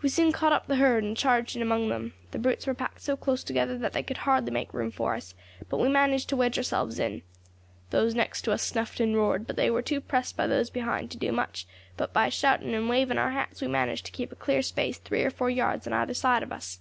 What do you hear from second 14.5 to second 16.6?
space three or four yards on either side of